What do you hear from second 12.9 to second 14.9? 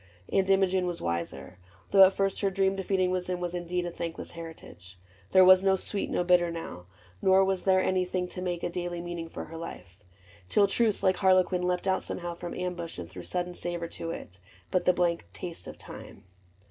and threw sudden savor to it— AUNT IMOGEN 113 But